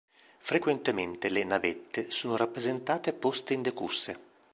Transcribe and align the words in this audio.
Frequentemente 0.39 1.29
le 1.29 1.43
"navette" 1.43 2.09
sono 2.09 2.35
rappresentate 2.35 3.13
poste 3.13 3.53
in 3.53 3.61
decusse. 3.61 4.19